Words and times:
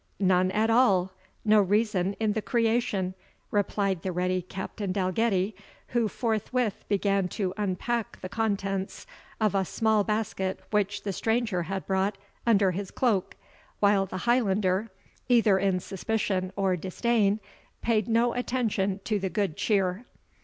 "None 0.19 0.49
at 0.49 0.71
all 0.71 1.11
no 1.45 1.61
reason 1.61 2.15
in 2.19 2.33
the 2.33 2.41
creation," 2.41 3.13
replied 3.51 4.01
the 4.01 4.11
ready 4.11 4.41
Captain 4.41 4.91
Dalgetty, 4.91 5.53
who 5.89 6.07
forthwith 6.07 6.83
began 6.89 7.27
to 7.27 7.53
unpack 7.55 8.19
the 8.19 8.27
contents 8.27 9.05
of 9.39 9.53
a 9.53 9.63
small 9.63 10.03
basket 10.03 10.59
which 10.71 11.03
the 11.03 11.13
stranger 11.13 11.61
had 11.61 11.85
brought 11.85 12.17
under 12.47 12.71
his 12.71 12.89
cloak, 12.89 13.35
while 13.79 14.07
the 14.07 14.25
Highlander, 14.25 14.89
either 15.29 15.59
in 15.59 15.79
suspicion 15.79 16.51
or 16.55 16.75
disdain, 16.75 17.39
paid 17.83 18.07
no 18.07 18.33
attention 18.33 19.01
to 19.05 19.19
the 19.19 19.29
good 19.29 19.55
cheer. 19.55 20.05